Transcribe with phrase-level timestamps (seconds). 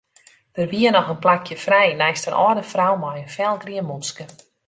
[0.57, 4.25] Der wie noch in plakje frij neist in âlde frou mei in felgrien mûtske.